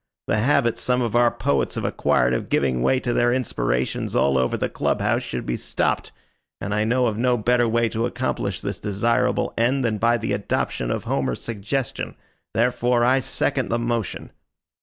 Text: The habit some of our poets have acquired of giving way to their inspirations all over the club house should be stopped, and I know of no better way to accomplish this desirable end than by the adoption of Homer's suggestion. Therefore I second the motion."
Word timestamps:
The 0.25 0.39
habit 0.39 0.79
some 0.79 1.03
of 1.03 1.15
our 1.15 1.29
poets 1.29 1.75
have 1.75 1.85
acquired 1.85 2.33
of 2.33 2.49
giving 2.49 2.81
way 2.81 2.99
to 3.01 3.13
their 3.13 3.31
inspirations 3.31 4.15
all 4.15 4.35
over 4.35 4.57
the 4.57 4.67
club 4.67 4.99
house 4.99 5.21
should 5.21 5.45
be 5.45 5.57
stopped, 5.57 6.11
and 6.59 6.73
I 6.73 6.83
know 6.83 7.05
of 7.05 7.19
no 7.19 7.37
better 7.37 7.67
way 7.69 7.87
to 7.89 8.07
accomplish 8.07 8.61
this 8.61 8.79
desirable 8.79 9.53
end 9.59 9.85
than 9.85 9.99
by 9.99 10.17
the 10.17 10.33
adoption 10.33 10.89
of 10.89 11.03
Homer's 11.03 11.43
suggestion. 11.43 12.15
Therefore 12.55 13.05
I 13.05 13.19
second 13.19 13.69
the 13.69 13.77
motion." 13.77 14.31